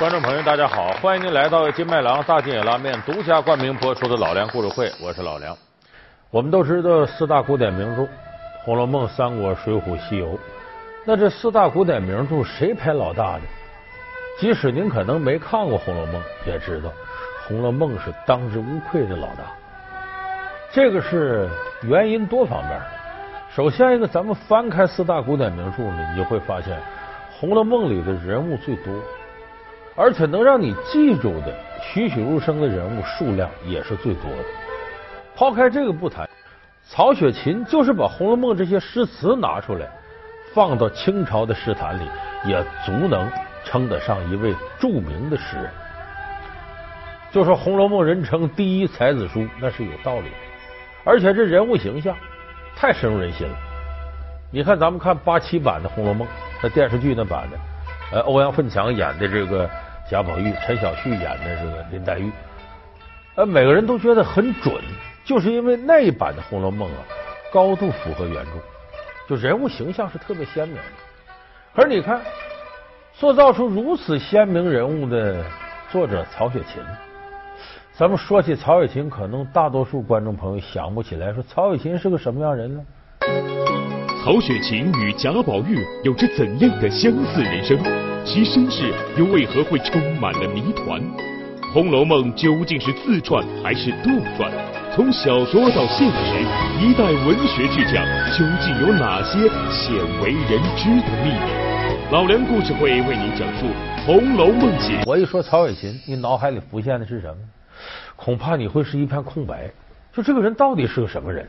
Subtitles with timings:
[0.00, 5.54] 观众朋友，大家好，欢迎您来到金麦郎大金野拉面独家冠名播出的《老梁故事会》，我是老梁。
[6.30, 8.02] 我们都知道四大古典名著
[8.64, 10.28] 《红楼梦》《三国》《水浒》《西游》，
[11.04, 13.42] 那这四大古典名著谁排老大呢？
[14.38, 16.14] 即使您可能没看过《红楼梦》，
[16.46, 16.88] 也知道
[17.46, 19.52] 《红楼梦》是当之无愧的老大。
[20.72, 21.46] 这个是
[21.82, 22.80] 原因多方面。
[23.54, 26.74] 首先一个，咱们翻开四大古典名著呢，你就会发现
[27.38, 28.94] 《红楼梦》里的人物最多。
[30.00, 34.44] 而且能让你记住的栩栩如生的人物数量也是最多的。
[35.36, 36.26] 抛开这个不谈，
[36.88, 39.86] 曹雪芹就是把《红楼梦》这些诗词拿出来，
[40.54, 42.08] 放到清朝的诗坛里，
[42.46, 43.30] 也足能
[43.62, 45.70] 称得上一位著名的诗人。
[47.30, 50.36] 就说《红楼梦》人称第一才子书，那是有道理的。
[51.04, 52.16] 而且这人物形象
[52.74, 53.54] 太深入人心了。
[54.50, 56.26] 你看，咱们看八七版的《红楼梦》，
[56.62, 57.58] 那电视剧那版的，
[58.12, 59.68] 呃，欧阳奋强演的这个。
[60.10, 62.32] 贾宝玉、陈小旭演的这个林黛玉，
[63.36, 64.74] 呃，每个人都觉得很准，
[65.24, 66.98] 就是因为那一版的《红楼梦》啊，
[67.52, 68.50] 高度符合原著，
[69.28, 70.82] 就人物形象是特别鲜明的。
[71.76, 72.20] 可是你看，
[73.12, 75.44] 塑造出如此鲜明人物的
[75.92, 76.82] 作者曹雪芹，
[77.92, 82.82] 咱们说起曹雪芹，可能大多数观众朋友想不起来，说曹雪芹是个什么样人呢？
[84.24, 87.78] 曹雪芹与贾宝玉有着怎样的相似人生？
[88.24, 91.00] 其身世又为何会充满了谜团？
[91.72, 94.50] 《红楼梦》究竟是自传还是杜撰？
[94.94, 98.04] 从小说到现实，一代文学巨匠
[98.36, 102.12] 究竟有哪些鲜为人知的秘密？
[102.12, 103.66] 老梁故事会为您讲述
[104.04, 104.70] 《红楼梦》
[105.06, 107.36] 我一说曹雪芹，你脑海里浮现的是什么？
[108.16, 109.70] 恐怕你会是一片空白。
[110.12, 111.48] 就这个人到底是个什么人？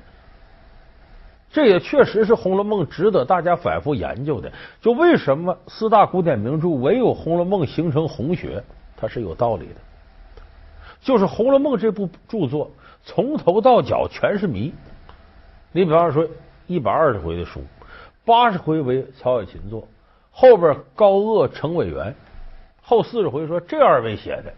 [1.53, 4.49] 这也确实是《红楼梦》值得大家反复研究的。
[4.79, 8.63] 就为什么四大古典名著唯有《红楼梦》形成红学，
[8.95, 9.75] 它是有道理的。
[11.01, 12.71] 就是《红楼梦》这部著作
[13.03, 14.73] 从头到脚全是谜。
[15.73, 16.25] 你比方说，
[16.67, 17.61] 一百二十回的书，
[18.23, 19.85] 八十回为曹雪芹作，
[20.31, 22.15] 后边高鹗、程伟元，
[22.81, 24.53] 后四十回说这二位写的。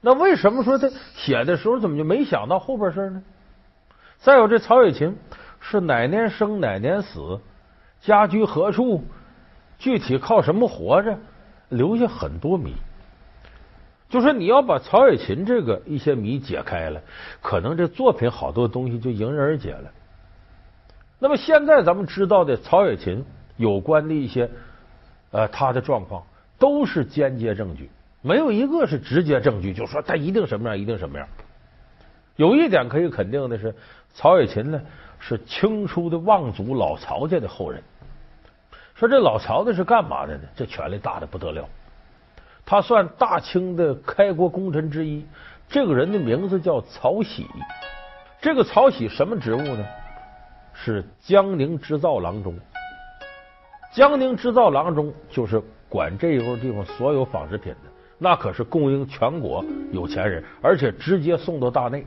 [0.00, 3.22] 那为什么说他写的时候怎么就没想到后边事呢？
[4.16, 5.14] 再有这曹雪芹。
[5.60, 7.38] 是哪年生哪年死，
[8.00, 9.04] 家居何处，
[9.78, 11.16] 具体靠什么活着，
[11.68, 12.72] 留下很多谜。
[14.08, 17.00] 就说你要把曹雪芹这个一些谜解开了，
[17.40, 19.90] 可能这作品好多东西就迎刃而解了。
[21.20, 23.24] 那么现在咱们知道的曹雪芹
[23.56, 24.50] 有关的一些
[25.30, 26.24] 呃他的状况，
[26.58, 27.88] 都是间接证据，
[28.22, 31.28] 没有一个是直接证据，就说他一定什么样，一定什么样。
[32.36, 33.74] 有一点可以肯定的是，
[34.14, 34.80] 曹雪芹呢。
[35.20, 37.80] 是清初的望族老曹家的后人。
[38.96, 40.42] 说这老曹家是干嘛的呢？
[40.56, 41.68] 这权力大的不得了。
[42.66, 45.24] 他算大清的开国功臣之一。
[45.68, 47.46] 这个人的名字叫曹玺。
[48.40, 49.84] 这个曹玺什么职务呢？
[50.72, 52.58] 是江宁织造郎中。
[53.92, 62.06] 江宁织造郎中就是管这一块地方所有纺织品的，那可是供应全国有钱人，而且直接送到大内。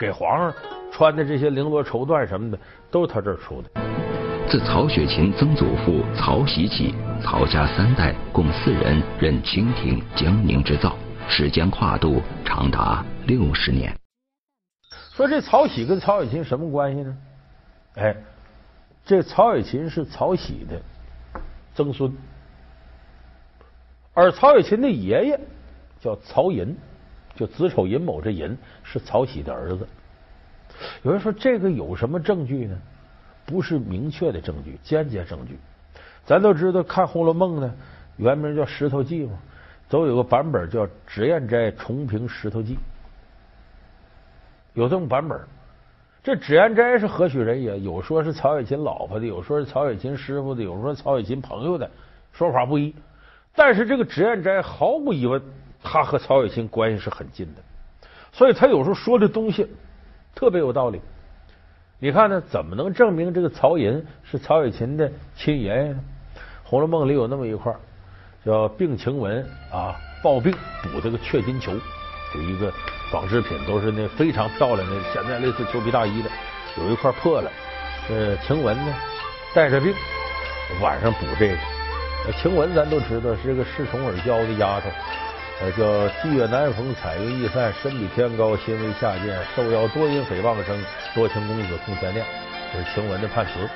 [0.00, 0.50] 给皇上
[0.90, 2.58] 穿的这些绫罗绸缎什么的，
[2.90, 3.68] 都是他这儿出的。
[4.48, 10.96] 自曹雪芹曾祖父曹玺起，曹家三代共四人任清廷江宁织造，
[11.28, 13.94] 时间跨度长达六十年。
[15.12, 17.16] 说这曹玺跟曹雪芹什么关系呢？
[17.96, 18.16] 哎，
[19.04, 20.80] 这曹雪芹是曹玺的
[21.74, 22.10] 曾孙，
[24.14, 25.38] 而曹雪芹的爷爷
[26.00, 26.74] 叫曹寅。
[27.34, 29.86] 就子丑寅卯这寅是曹玺的儿子。
[31.02, 32.78] 有人说这个有什么证据呢？
[33.46, 35.58] 不是明确的证据，间接证据。
[36.24, 37.74] 咱都知道看《红楼梦》呢，
[38.16, 39.36] 原名叫《石头记》嘛，
[39.88, 42.74] 都有个版本叫《脂砚斋重评石头记》，
[44.74, 45.40] 有这种版本。
[46.22, 47.80] 这脂砚斋是何许人也？
[47.80, 51.90] 有说是曹雪芹老婆的，有说是曹雪芹师傅的，有说曹雪芹朋友的，
[52.32, 52.94] 说法不一。
[53.54, 55.42] 但是这个脂砚斋毫无疑问。
[55.82, 57.62] 他和曹雪芹关系是很近的，
[58.32, 59.66] 所以他有时候说的东西
[60.34, 61.00] 特别有道理。
[62.02, 62.40] 你看呢？
[62.48, 66.00] 怎么能证明这个曹寅是曹雪芹的亲爷爷呢？
[66.64, 67.74] 《红楼梦》里有那么一块
[68.42, 69.94] 叫病晴雯啊，
[70.24, 70.50] 抱病
[70.82, 71.78] 补这个雀金裘，
[72.34, 72.72] 有一个
[73.10, 76.30] 纺织品，都是那非常漂亮的，现在类似裘皮大衣的，
[76.78, 77.50] 有一块破了，
[78.08, 78.94] 呃，晴雯呢
[79.54, 79.92] 带着病
[80.80, 81.56] 晚上补这个。
[82.40, 84.88] 晴雯咱都知道是个恃宠而骄的丫头。
[85.60, 90.82] 呃，叫霁月难逢，彩云易散，身比天高，心为下贱，受邀多因诽谤声，
[91.14, 92.24] 多情公子空牵念，
[92.72, 93.68] 这是晴雯的判词。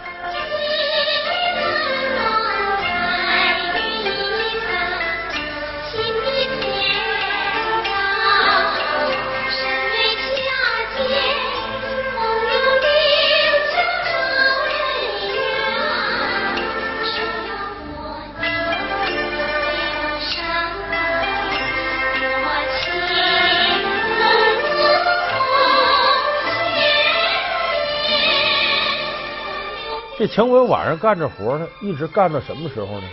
[30.35, 33.07] 这晴雯晚上干着活呢，一直干到什么时候呢？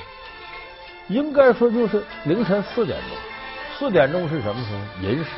[1.08, 3.10] 应该说就是凌晨四点钟。
[3.78, 5.08] 四点钟是什么时候？
[5.08, 5.30] 寅时。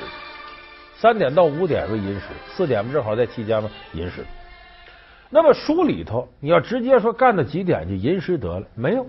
[0.95, 3.69] 三点到五点为寅时，四点不正好在期间吗？
[3.91, 4.25] 寅时。
[5.29, 9.05] 那么书里头你要直接说干到几点就寅时得了，没有。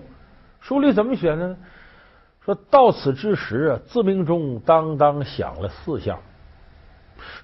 [0.59, 1.57] 书里怎么写的呢？
[2.43, 6.19] 说到此之时啊，自鸣钟当当响了四下。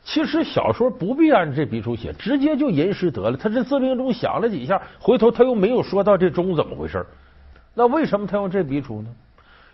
[0.03, 3.37] 其实小说不必按这笔数写，直接就吟诗得了。
[3.37, 7.05] 他这自鸣钟响了几下，回头他又没有说到这钟怎么回事
[7.73, 9.09] 那为什么他用这笔数呢？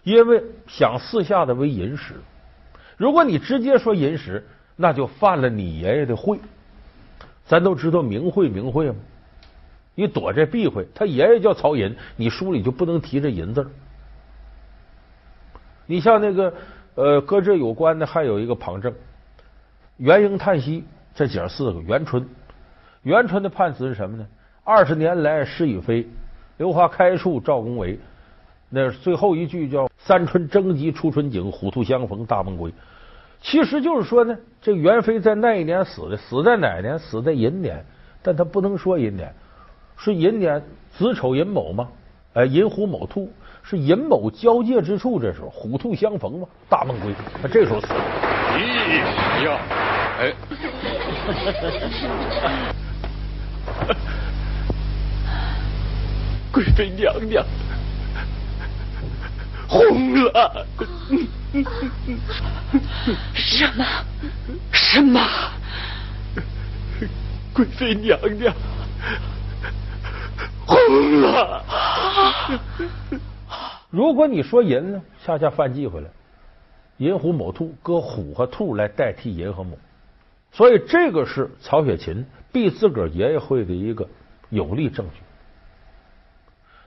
[0.04, 2.14] 因为响四下的为吟诗。
[2.96, 4.46] 如果你直接说吟诗，
[4.76, 6.40] 那就犯了你爷爷的讳。
[7.46, 8.96] 咱都知道名讳名讳吗？
[9.96, 13.68] 你躲这避讳，他爷爷叫曹寅，你书里就不能提这寅字
[15.88, 16.54] 你像那个
[16.96, 18.94] 呃，搁这有关的还有一个旁证。
[19.98, 20.84] 元婴叹息，
[21.16, 21.82] 这姐儿四个。
[21.82, 22.28] 元春，
[23.02, 24.26] 元春的判词是什么呢？
[24.64, 26.08] 二十年来是与非，
[26.58, 28.00] 榴花开处赵公为。
[28.70, 32.72] 那最后一句叫“三春争吉初春景，虎兔相逢大梦归”。
[33.42, 37.00] 其实就是说呢，这元妃在那一年死的，死在哪年？
[37.00, 37.84] 死在寅年，
[38.22, 39.34] 但他不能说寅年，
[39.98, 40.62] 是寅年
[40.92, 41.88] 子丑寅卯嘛？
[42.34, 43.32] 哎，寅虎卯兔
[43.64, 46.48] 是寅卯交界之处，这时候虎兔相逢嘛？
[46.70, 48.37] 大梦归，他这时候死了。
[48.57, 48.59] 咦，
[49.04, 49.59] 哎呀！
[50.19, 50.33] 哎，
[56.51, 57.45] 贵妃娘娘
[59.68, 60.65] 红了！
[63.36, 63.86] 什么？
[64.71, 65.21] 什么？
[67.53, 68.51] 贵妃娘娘
[70.65, 71.63] 红了！
[73.92, 76.10] 如果你说银呢，恰恰犯忌讳了。
[76.98, 79.78] 寅虎卯兔，搁虎和兔来代替寅和卯。
[80.52, 84.08] 所以，这个是曹雪芹避自个儿爷爷讳的一个
[84.50, 85.22] 有力证据。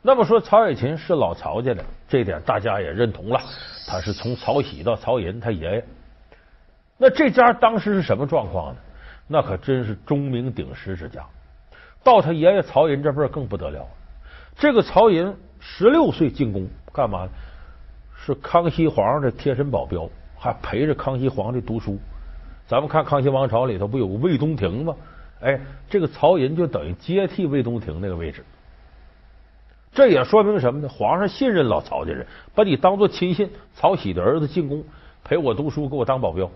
[0.03, 3.41] 那么说，曹雪芹是老曹家的，这点大家也认同了。
[3.87, 5.85] 他是从曹玺到曹寅，他爷爷。
[6.97, 8.81] 那这家当时是什么状况呢？
[9.29, 11.25] 那可真是钟鸣鼎食之家。
[12.03, 13.87] 到他爷爷曹寅这辈儿更不得了。
[14.57, 17.29] 这个曹寅十六岁进宫，干嘛？
[18.25, 21.99] 是康熙皇上的贴身保镖，还陪着康熙皇帝读书。
[22.67, 24.95] 咱们看《康熙王朝》里头不有个魏东亭吗？
[25.41, 25.59] 哎，
[25.89, 28.45] 这个曹寅就等于接替魏东亭那个位置。
[29.93, 30.89] 这也说明什么呢？
[30.89, 33.51] 皇上信任老曹家人，把你当做亲信。
[33.75, 34.85] 曹玺的儿子进宫
[35.25, 36.49] 陪我读书，给我当保镖。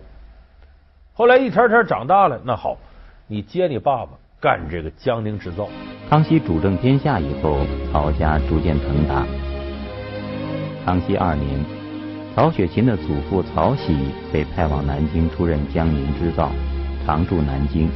[1.14, 2.76] 后来一天天长大了，那好，
[3.26, 5.66] 你接你爸爸干这个江宁织造。
[6.10, 9.26] 康熙主政天下以后，曹家逐渐腾达。
[10.84, 11.64] 康熙二年。
[12.34, 13.96] 曹雪芹的祖父曹玺
[14.32, 16.50] 被派往南京出任江宁织造，
[17.06, 17.88] 常驻南京，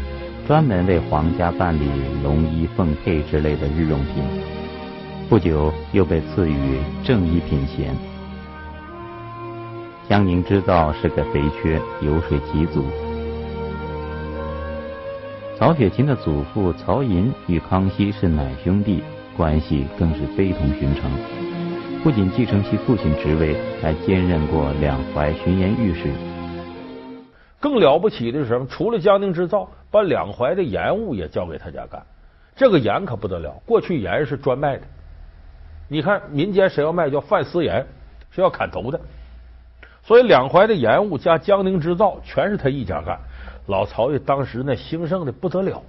[0.47, 1.90] 专门为皇家办理
[2.23, 4.23] 龙衣凤佩之类的日用品。
[5.28, 7.92] 不久又被赐予正一品衔。
[10.09, 12.85] 江宁织造是个肥缺，油水极足。
[15.59, 19.02] 曹雪芹的祖父曹寅与康熙是奶兄弟，
[19.37, 21.11] 关系更是非同寻常。
[22.05, 26.09] 不仅继承其父亲职位，还兼任过两淮巡盐御史。
[27.59, 28.64] 更了不起的是什么？
[28.71, 32.00] 除了江宁织造，把两淮的盐务也交给他家干。
[32.55, 34.83] 这个盐可不得了，过去盐是专卖的。
[35.88, 37.85] 你看民间谁要卖叫贩私盐，
[38.31, 39.00] 是要砍头的。
[40.05, 43.19] 所以两淮的盐务加江宁织造全是他一家干。
[43.67, 45.83] 老曹家当时呢兴盛的不得了。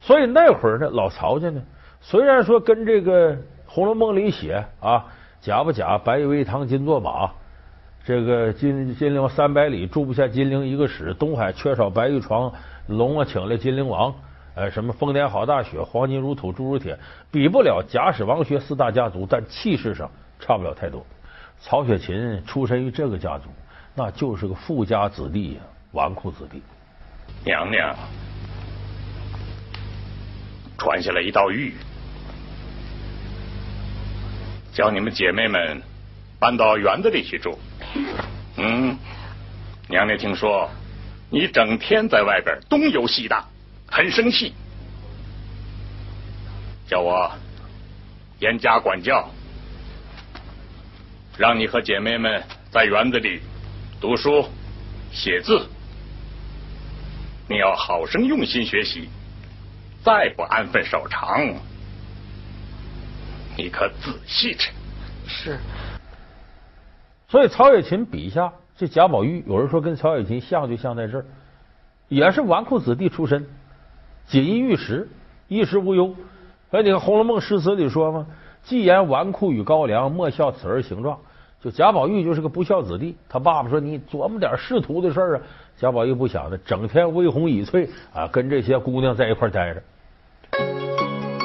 [0.00, 1.62] 所以那会儿呢，老曹家呢
[2.00, 3.32] 虽然说跟这个
[3.66, 5.06] 《红楼梦》里写啊。
[5.44, 5.98] 假不假？
[5.98, 7.30] 白玉为堂金作马，
[8.02, 12.50] 这个金金陵三百里住不下金陵一个史，东海缺少白玉床，
[12.86, 14.14] 龙啊请来金陵王，
[14.54, 16.98] 呃，什么丰年好大雪，黄金如土铸如铁，
[17.30, 20.10] 比不了贾史王薛四大家族，但气势上
[20.40, 21.04] 差不了太多。
[21.60, 23.50] 曹雪芹出身于这个家族，
[23.94, 25.60] 那就是个富家子弟呀，
[25.92, 26.62] 纨绔子弟。
[27.44, 27.94] 娘娘，
[30.78, 31.72] 传下来一道谕。
[34.74, 35.80] 叫你们姐妹们
[36.40, 37.56] 搬到园子里去住。
[38.56, 38.98] 嗯，
[39.88, 40.68] 娘娘听说
[41.30, 43.48] 你整天在外边东游西荡，
[43.86, 44.52] 很生气，
[46.88, 47.30] 叫我
[48.40, 49.30] 严加管教，
[51.38, 53.40] 让你和姐妹们在园子里
[54.00, 54.44] 读书
[55.12, 55.68] 写字。
[57.48, 59.08] 你要好生用心学习，
[60.02, 61.54] 再不安分守常。
[63.56, 64.70] 你可仔细着。
[65.26, 65.58] 是。
[67.28, 71.24] 所以曹雪芹笔下这贾宝玉，有人说跟曹雪芹像就像在这儿，
[72.08, 73.46] 也是纨绔子弟出身，
[74.26, 75.08] 锦衣玉食，
[75.48, 76.14] 衣食无忧。
[76.70, 78.26] 所以你看《红楼梦》诗词里说嘛
[78.64, 81.18] ：“既言纨绔与高粱，莫笑此儿形状。”
[81.62, 85.42] 就贾宝玉就是个不孝子弟，他爸爸说：“你琢磨点仕途的事儿啊。”
[85.78, 89.82] 贾宝玉不想的，整天微红倚翠啊，跟这些姑娘在一块待着。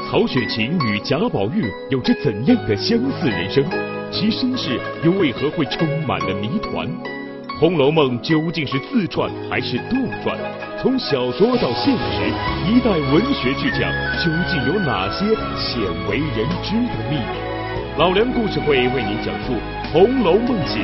[0.10, 3.64] 曹雪芹与贾宝玉有着怎样的相似人生？
[4.10, 6.88] 其身世又为何会充满了谜团？
[7.60, 10.36] 《红楼梦》究竟是自传还是杜撰？
[10.82, 12.26] 从小说到现实，
[12.66, 13.82] 一代文学巨匠
[14.18, 18.00] 究竟有哪些鲜为人知的秘密？
[18.00, 19.54] 老梁故事会为您讲述
[19.94, 20.80] 《红楼梦》写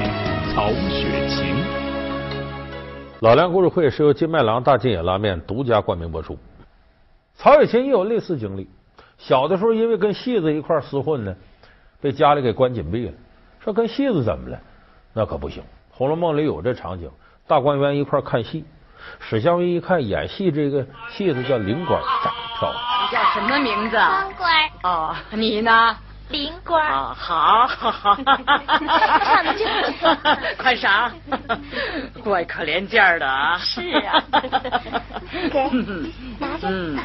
[0.53, 1.55] 曹雪芹。
[3.21, 6.37] 老梁故事会是由金麦郎大金野拉面独家冠名播出。
[7.33, 8.67] 曹雪芹也有类似经历，
[9.17, 11.35] 小的时候因为跟戏子一块厮混呢，
[12.01, 13.13] 被家里给关紧闭了。
[13.63, 14.59] 说跟戏子怎么了？
[15.13, 17.09] 那可不行，《红楼梦》里有这场景，
[17.47, 18.65] 大观园一块看戏，
[19.19, 22.81] 史湘云一看演戏这个戏子叫灵官，长得漂亮。
[23.01, 23.95] 你叫什么名字？
[23.95, 24.51] 光官。
[24.83, 25.95] 哦，你呢？
[26.29, 26.85] 灵官。
[26.85, 28.15] 啊，好，好，好。
[28.15, 29.65] 上去
[30.57, 31.11] 快赏。
[32.23, 33.57] 怪可怜劲儿的啊。
[33.59, 34.23] 是啊。
[35.51, 35.69] 给，
[36.39, 36.67] 拿着。
[36.67, 36.97] 嗯。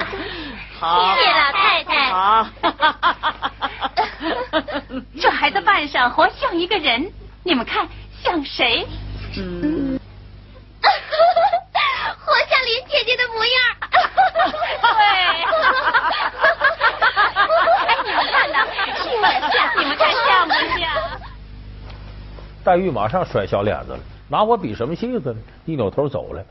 [0.78, 1.14] 好。
[1.14, 2.10] 谢谢老太太。
[2.10, 2.46] 好。
[5.20, 7.12] 这孩子扮上活像一个人，
[7.44, 7.86] 你们看
[8.22, 8.86] 像谁？
[9.36, 10.00] 嗯。
[12.24, 13.52] 活像林姐姐的模样。
[13.90, 14.00] 对。
[17.86, 18.56] 哎，你们看呐，
[18.96, 19.16] 是也
[19.50, 20.80] 像，你们看像不像？
[22.70, 23.98] 黛玉马上甩小脸子了，
[24.28, 25.40] 拿我比什么戏子呢？
[25.66, 26.46] 一扭头走了。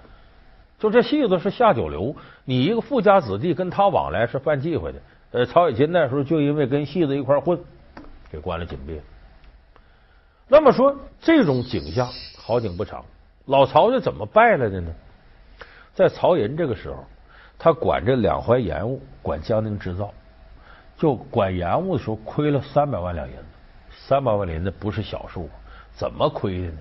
[0.77, 4.99] 就这戏子是下九流，你一个富家子弟跟他往来是犯忌讳的。
[5.31, 7.57] 呃，曹雪芹那时候就因为跟戏子一块混，
[8.29, 8.99] 给关了禁闭。
[10.49, 13.05] 那么说这种景象好景不长，
[13.45, 14.93] 老曹是怎么败了的呢？
[15.93, 17.05] 在曹寅这个时候，
[17.57, 20.11] 他管这两淮盐务，管江宁织造，
[20.97, 23.43] 就管盐务的时候亏了三百万两银子。
[23.89, 25.49] 三百万两银子不是小数，
[25.99, 26.77] 怎么亏的呢？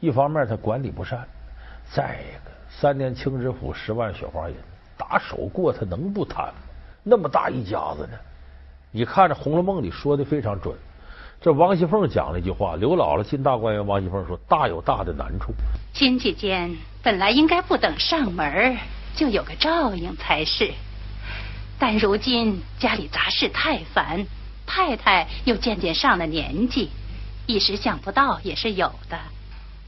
[0.00, 1.22] 一方面他管理不善，
[1.92, 4.54] 再一个三年清知府十万雪花银
[4.96, 6.54] 打手过，他能不贪吗？
[7.02, 8.16] 那么大一家子呢？
[8.90, 10.74] 你看这《红楼梦》里说的非常准。
[11.42, 15.52] 这王熙凤讲了一句话：“刘姥姥进大观园，王熙凤说大有大的难处。
[15.92, 18.78] 亲戚间本来应该不等上门
[19.14, 20.72] 就有个照应才是，
[21.78, 24.24] 但如今家里杂事太繁，
[24.64, 26.88] 太太又渐渐上了年纪，
[27.46, 29.18] 一时想不到也是有的。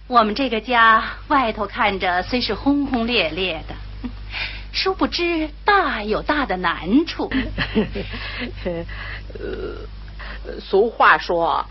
[0.06, 3.74] 我们这个家外头看着虽是轰轰烈烈的。”
[4.72, 7.32] 殊不知，大有大的难处。
[9.32, 11.64] 呃，俗话说，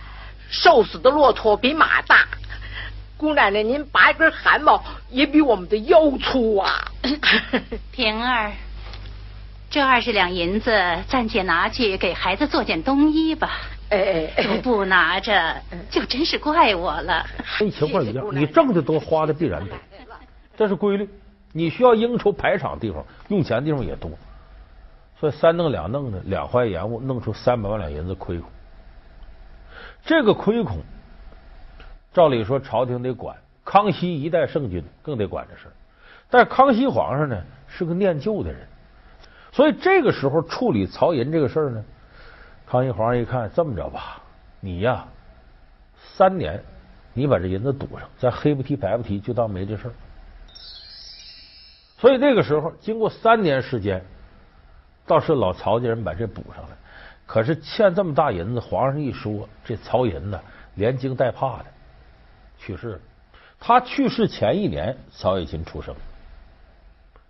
[0.49, 2.27] 瘦死的骆驼比马大。
[3.15, 6.91] 姑奶奶，您拔一根汗毛也比我们的腰粗啊！
[7.93, 8.53] 平儿，
[9.69, 10.71] 这二十两银子
[11.07, 13.61] 暂且拿去给孩子做件冬衣吧。
[13.95, 15.55] 哎哎，都不拿着，
[15.89, 17.25] 就真是怪我了。
[17.59, 19.77] 跟情况一样，你挣的多，花的必然多，
[20.57, 21.09] 这是规律。
[21.53, 24.11] 你需要应酬排场地方，用钱地方也多，
[25.19, 28.49] 所以三弄两弄的两坏延误，弄出三百万两银子亏空。
[30.05, 30.79] 这个亏空，
[32.13, 35.67] 照理说朝廷得管，康熙一代圣君更得管这事
[36.29, 38.67] 但是康熙皇上呢是个念旧的人，
[39.51, 41.83] 所以这个时候处理曹寅这个事儿呢，
[42.67, 44.21] 康熙皇上一看，这么着吧，
[44.59, 45.05] 你呀
[45.97, 46.63] 三年，
[47.13, 49.93] 你把这银子堵上，咱黑不提白不提，就当没这事儿。
[51.97, 54.03] 所以那个时候，经过三年时间，
[55.05, 56.77] 倒是老曹家人把这补上了。
[57.25, 60.39] 可是欠这么大银子，皇上一说，这曹寅呢，
[60.75, 61.65] 连惊带怕的
[62.57, 62.99] 去世了。
[63.59, 65.95] 他去世前一年，曹雪芹出生。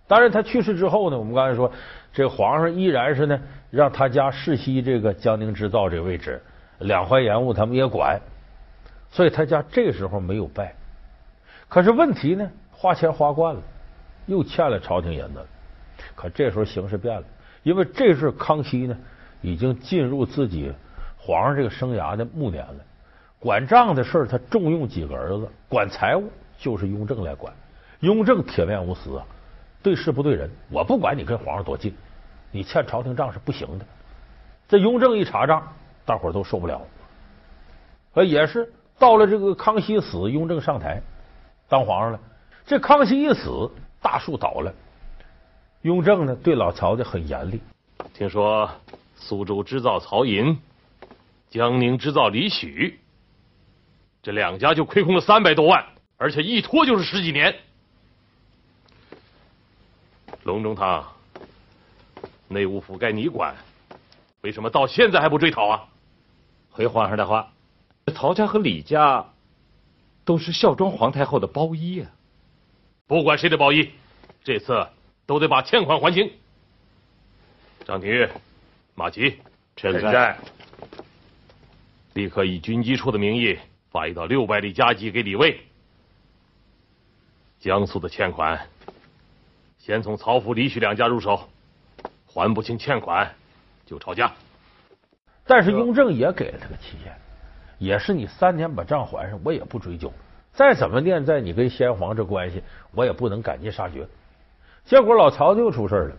[0.06, 1.70] 当然，他去世之后呢，我们刚才说，
[2.12, 6.40] 这个皇上依然是呢，让他家世袭这个江宁织造这个位置，
[6.78, 8.20] 两淮盐务他们也管。
[9.10, 10.74] 所以他家这时候没有败。
[11.68, 13.60] 可是问题呢，花钱花惯了。
[14.26, 15.46] 又欠了朝廷银子，
[16.16, 17.22] 可这时候形势变了，
[17.62, 18.98] 因为这是康熙呢，
[19.40, 20.72] 已经进入自己
[21.16, 22.74] 皇上这个生涯的暮年了。
[23.38, 27.54] 管账的事，他重用几个儿子；管财务，就是雍正来管。
[28.00, 29.24] 雍正铁面无私啊，
[29.82, 30.50] 对事不对人。
[30.70, 31.94] 我不管你跟皇上多近，
[32.50, 33.86] 你欠朝廷账是不行的。
[34.68, 35.66] 这雍正一查账，
[36.04, 36.80] 大伙儿都受不了。
[38.14, 41.02] 呃，也是到了这个康熙死，雍正上台
[41.68, 42.20] 当皇上了。
[42.64, 43.70] 这康熙一死。
[44.02, 44.72] 大树倒了，
[45.82, 47.60] 雍正呢对老曹家很严厉。
[48.14, 48.70] 听说
[49.16, 50.56] 苏州织造曹寅，
[51.50, 53.00] 江宁织造李许，
[54.22, 55.84] 这两家就亏空了三百多万，
[56.18, 57.52] 而且一拖就是十几年。
[60.46, 61.04] 隆中堂，
[62.46, 63.56] 内务府该你管，
[64.42, 65.88] 为什么到现在还不追讨啊？
[66.70, 67.52] 回皇上的话，
[68.14, 69.32] 曹家和李家
[70.24, 72.12] 都是孝庄皇太后的包衣啊。
[73.08, 73.90] 不管谁的包衣，
[74.44, 74.86] 这次
[75.26, 76.30] 都得把欠款还清。
[77.84, 78.28] 张廷玉、
[78.94, 79.38] 马吉，
[79.74, 80.38] 陈在。
[82.14, 83.58] 立刻以军机处的名义
[83.90, 85.60] 发一道六百里加急给李卫。
[87.58, 88.68] 江苏的欠款，
[89.86, 91.38] 先从曹府、李许两家入手，
[92.26, 93.30] 还不清欠款
[93.84, 94.32] 就抄家。
[95.46, 97.12] 但是雍正也给了他个期限，
[97.78, 100.12] 也是你三年把账还上，我也不追究。
[100.52, 102.64] 再怎么念在你跟先皇这关系，
[102.96, 104.08] 我也不能赶尽杀绝。
[104.84, 106.16] 结果老曹就出事了，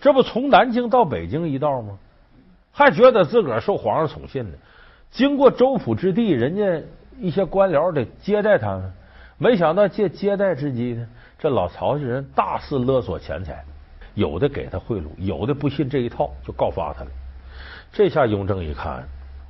[0.00, 1.98] 这不从南京到北京一道吗？
[2.70, 4.56] 还觉得自个儿受皇上宠信呢。
[5.10, 6.82] 经过州府之地，人家
[7.20, 8.90] 一些官僚得接待他们，
[9.36, 11.06] 没想到借接待之机呢，
[11.42, 13.64] 这老曹家人大肆勒索钱财，
[14.14, 17.10] 有的给他贿赂，有的不信这一套就告发他了。
[17.90, 19.02] 这下雍正一看，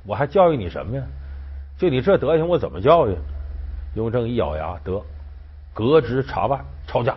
[0.03, 1.03] 我还教育你什么呀？
[1.77, 3.15] 就你这德行，我怎么教育？
[3.93, 4.99] 雍正一咬牙，得
[5.71, 7.15] 革职查办，抄家，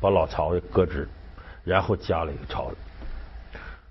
[0.00, 1.08] 把老曹给革职，
[1.62, 2.74] 然后加了一个抄了。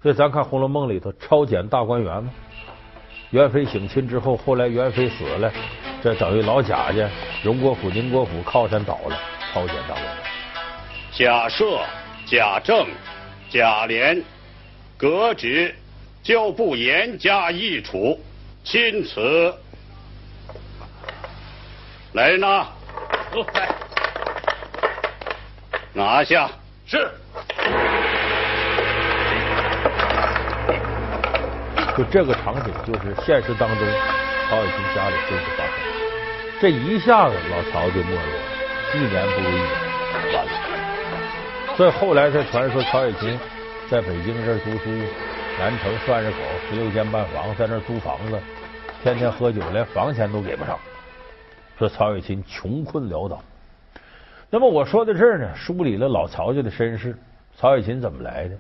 [0.02, 2.30] 所以咱看《红楼梦》里头抄检大观园嘛，
[3.34, 5.52] 元妃省亲之后，后来元妃死了，
[6.04, 7.10] 这等于老贾家
[7.44, 9.20] 荣国府、宁国府靠山倒了，
[9.52, 10.14] 朝鲜大观园。
[11.12, 11.80] 贾赦、
[12.28, 12.88] 贾政、
[13.50, 14.22] 贾琏
[14.96, 15.74] 革职，
[16.22, 18.24] 就不严加议处，
[18.64, 19.52] 钦此。
[22.12, 22.68] 来人呐！
[23.56, 23.70] 来，
[25.92, 26.48] 拿下。
[26.86, 27.10] 是。
[31.96, 33.88] 就这个场景，就是现实当中
[34.50, 35.74] 曹雪芹家里真实发生。
[36.60, 40.52] 这一下子，老曹就没落了，一年不如一年，完了。
[41.76, 43.40] 所以后来才传说曹雪芹
[43.90, 44.90] 在北京这儿读书，
[45.60, 48.40] 南城涮着口十六间半房，在那儿租房子，
[49.04, 50.80] 天天喝酒，连房钱都给不上。
[51.78, 53.40] 说曹雪芹穷困潦倒。
[54.50, 57.16] 那么我说到这儿呢，梳理了老曹家的身世，
[57.56, 58.56] 曹雪芹怎么来的？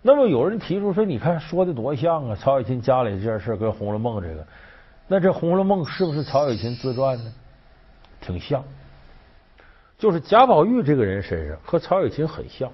[0.00, 2.36] 那么有人提出说，你看说的多像啊！
[2.36, 4.46] 曹雪芹家里这件事跟《红楼梦》这个，
[5.08, 7.32] 那这《红楼梦》是不是曹雪芹自传呢？
[8.20, 8.62] 挺像，
[9.98, 12.70] 就是贾宝玉这个人身上和曹雪芹很像。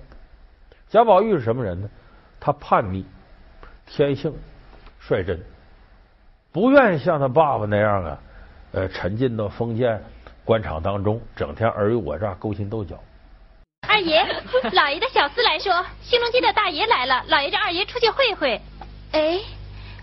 [0.89, 1.89] 贾宝玉是什么人呢？
[2.39, 3.07] 他叛逆，
[3.87, 4.35] 天性
[5.01, 5.41] 率真，
[6.53, 8.21] 不愿意像他爸爸那样啊，
[8.73, 10.03] 呃，沉浸到封建
[10.45, 12.99] 官场当中，整天尔虞我诈、勾心斗角。
[13.95, 14.27] 二爷，
[14.75, 18.61] 老爷的小厮来说，兴隆街的大爷来了，老爷让二爷出去会会。
[19.13, 19.39] 哎，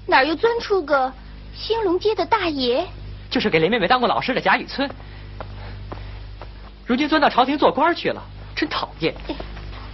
[0.08, 1.12] 哪又钻出个
[1.54, 2.88] 兴隆街的大爷？
[3.30, 4.90] 就是给雷妹妹当过老师的贾雨村，
[6.86, 8.24] 如今钻到朝廷做官去了，
[8.56, 9.14] 真讨厌。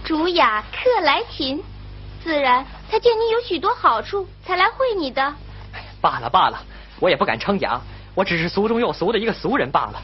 [0.04, 1.60] 主雅客来勤，
[2.22, 5.34] 自然他见你有许多好处，才来会你的。
[6.00, 6.62] 罢了罢了，
[7.00, 7.82] 我也不敢称扬，
[8.14, 10.00] 我只是俗中又俗的一个俗人罢了，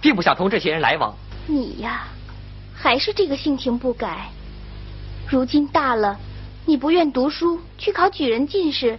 [0.00, 1.14] 并不想同这些人来往。
[1.46, 2.08] 你呀。
[2.80, 4.28] 还是这个性情不改。
[5.28, 6.16] 如今大了，
[6.64, 8.96] 你不愿读书，去考举人进士，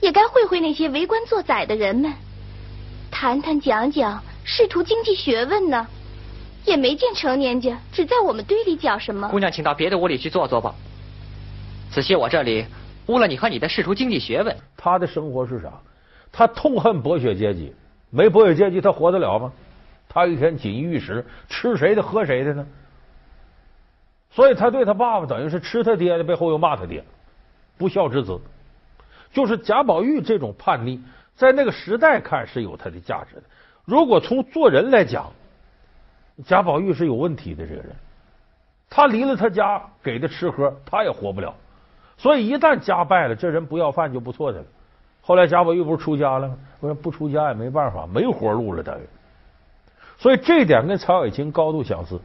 [0.00, 2.12] 也该会会那些为官做宰的人们，
[3.12, 5.86] 谈谈讲讲仕途经济学问呢。
[6.64, 9.28] 也没见成年家只在我们堆里讲什么。
[9.28, 10.72] 姑娘，请到别的屋里去坐坐吧。
[11.90, 12.64] 仔细我这里
[13.06, 14.56] 污了你和你的仕途经济学问。
[14.76, 15.72] 他的生活是啥？
[16.30, 17.74] 他痛恨剥削阶级，
[18.10, 19.52] 没剥削阶级他活得了吗？
[20.08, 22.64] 他一天锦衣玉食，吃谁的喝谁的呢？
[24.32, 27.04] 所以他对他爸爸等于是吃他爹的背后又骂他爹，
[27.78, 28.40] 不孝之子。
[29.32, 31.00] 就是贾宝玉这种叛逆，
[31.36, 33.42] 在那个时代看是有他的价值的。
[33.84, 35.30] 如果从做人来讲，
[36.44, 37.94] 贾宝玉是有问题的这个人。
[38.88, 41.54] 他离了他家给的吃喝，他也活不了。
[42.18, 44.64] 所以一旦家败了，这人不要饭就不错的了。
[45.20, 46.56] 后来贾宝玉不是出家了吗？
[46.80, 49.02] 我说不出家也没办法，没活路了等于。
[50.18, 52.20] 所以这点跟曹雪芹高度相似。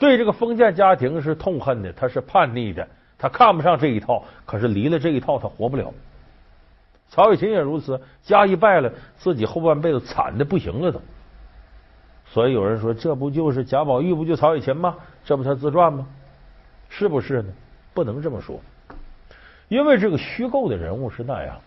[0.00, 4.24] 对这个封建家庭是痛恨的，他是叛逆的，他看不上这一套。
[4.46, 5.92] 可是离了这一套，他活不了。
[7.10, 11.00] 曹雪芹也如此，家一败了，自己后半辈子惨的不行了都。
[12.32, 14.96] 所以有人说，这不就是贾宝玉，不就曹雪芹吗？
[15.24, 16.06] 这不他自传吗？
[16.88, 17.52] 是不是呢？
[17.92, 18.58] 不能这么说，
[19.68, 21.60] 因为这个虚构的人物是那样，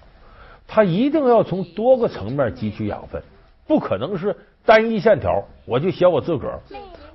[0.68, 3.22] 他一定要从多个层面汲取养分，
[3.68, 5.44] 不可能是单一线条。
[5.66, 6.60] 我就写我自个儿。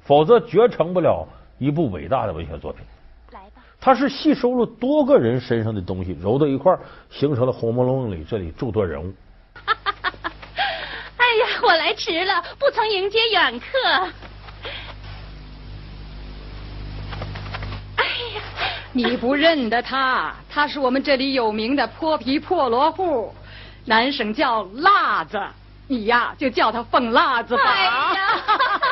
[0.08, 2.82] 否则绝成不了一部伟大的文学作品。
[3.30, 9.12] 来吧，他是吸收了多个人身上的东西，揉到一块儿，形成了《红楼梦》里这里诸多人物。
[9.60, 13.66] 哎呀，我来迟了，不曾迎接远客。
[17.96, 18.40] 哎呀，
[18.92, 23.30] 你不认得他，他是我们这里有名的泼皮破罗户，
[23.84, 25.38] 南省叫辣子，
[25.86, 27.62] 你呀就叫他凤辣子吧。
[27.66, 28.40] 哎呀，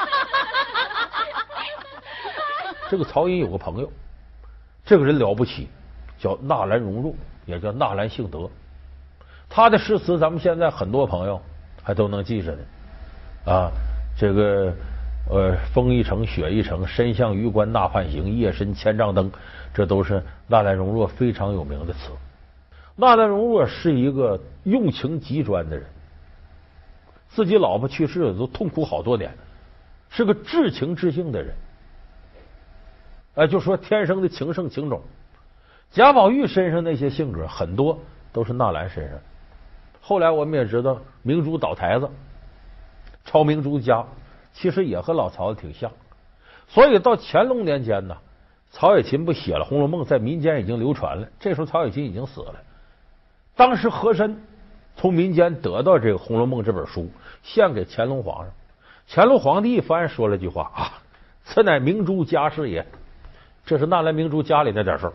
[2.89, 3.91] 这个曹寅有个朋友，
[4.85, 5.69] 这个人了不起，
[6.19, 8.49] 叫纳兰容若，也叫纳兰性德。
[9.49, 11.41] 他的诗词，咱们现在很多朋友
[11.83, 12.59] 还都能记着呢。
[13.45, 13.71] 啊，
[14.17, 14.73] 这个
[15.29, 19.31] 呃，风一程，雪一程，身向榆关那畔行，夜深千帐灯，
[19.75, 22.11] 这都是纳兰容若非常有名的词。
[22.95, 25.87] 纳兰容若是一个用情极专的人，
[27.29, 29.33] 自己老婆去世了，都痛苦好多年，
[30.09, 31.53] 是个至情至性的人。
[33.37, 35.03] 哎，就说天生的情圣情种，
[35.91, 37.99] 贾宝玉身上那些性格很多
[38.33, 39.19] 都是纳兰身上。
[40.01, 42.09] 后来我们也知道，明珠倒台子，
[43.27, 44.07] 抄明珠家，
[44.55, 45.93] 其实也和老曹子挺像。
[46.67, 48.17] 所以到乾隆年间呢，
[48.71, 51.29] 曹雪芹不写了《红楼梦》，在民间已经流传了。
[51.39, 52.55] 这时候曹雪芹已经死了。
[53.55, 54.43] 当时和珅
[54.97, 57.11] 从民间得到这个《红楼梦》这本书，
[57.43, 58.55] 献给乾隆皇上。
[59.09, 61.03] 乾隆皇帝一翻说了句话啊
[61.45, 62.87] ：“此乃明珠家事也。”
[63.67, 65.13] 这是纳兰明珠家里那点事儿，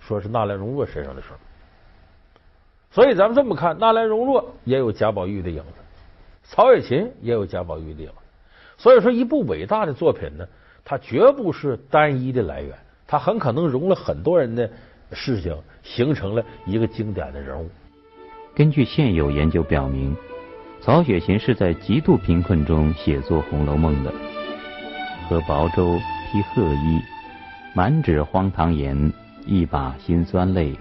[0.00, 1.38] 说是纳兰容若身上的事儿。
[2.90, 5.78] 所以咱们这么看，纳兰容若也有贾宝玉的影子，
[6.42, 8.14] 曹雪芹也有贾宝玉的影子。
[8.76, 10.44] 所以说，一部伟大的作品呢，
[10.84, 14.68] 它绝不是单一的来源，它很可能融了很多人的
[15.12, 17.70] 事情，形成了一个经典的人物。
[18.52, 20.16] 根据现有研究表明，
[20.80, 24.12] 曹雪芹是在极度贫困中写作《红楼梦》的，
[25.28, 25.96] 和薄粥，
[26.32, 27.00] 披褐衣。
[27.74, 29.10] 满纸荒唐言，
[29.46, 30.76] 一把辛酸泪，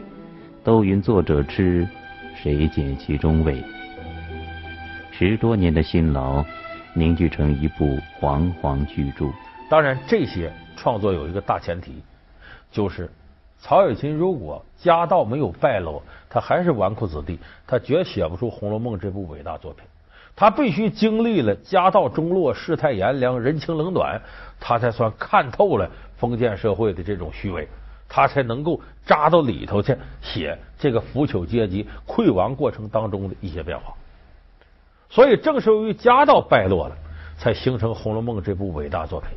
[0.61, 1.87] 都云作者痴，
[2.35, 3.63] 谁解其中味？
[5.13, 6.43] 十多年的辛劳，
[6.93, 9.27] 凝聚成一部煌煌巨著。
[9.69, 12.03] 当然，这些创作有一个大前提，
[12.73, 13.09] 就是
[13.57, 19.85] 曹雪芹如果家道没有败落，他还是纨绔子弟，他绝写不出《红楼梦》这部伟大作品。
[20.35, 24.21] 他必须经历了家道中落、世态炎凉、人情冷暖，
[24.59, 27.67] 他才算看透了封建社会的这种虚伪，
[28.09, 33.93] 他才能够扎到里头去写这个腐朽阶级溃亡过程当中的一些变化。
[35.09, 36.95] 所以，正是由于家道败落了，
[37.37, 39.29] 才形成《红楼梦》这部伟大作品。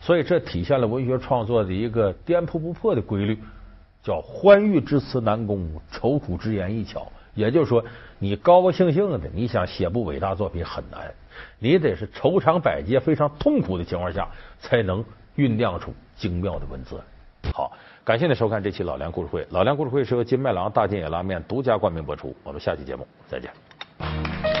[0.00, 3.38] 所以，这体现了文学创作的一个颠扑不破的规律，
[4.02, 7.10] 叫“欢愉之词难攻，愁苦之言易巧”。
[7.34, 7.84] 也就是说，
[8.18, 11.12] 你高高兴兴的，你想写部伟大作品很难，
[11.58, 14.28] 你得是愁肠百结、非常痛苦的情况下，
[14.60, 15.04] 才能
[15.36, 17.00] 酝酿出精妙的文字。
[17.52, 17.72] 好，
[18.04, 19.46] 感谢您收看这期老梁故事会。
[19.50, 22.34] 老梁故事会是由金麦郎大金野拉面独家冠名播出。
[22.42, 24.53] 我们下期节目再见。